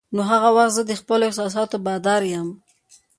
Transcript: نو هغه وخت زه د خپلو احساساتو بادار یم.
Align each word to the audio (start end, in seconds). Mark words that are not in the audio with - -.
نو 0.15 0.21
هغه 0.31 0.49
وخت 0.57 0.71
زه 0.77 0.81
د 0.85 0.91
خپلو 1.01 1.23
احساساتو 1.27 1.77
بادار 1.85 2.21
یم. 2.33 2.47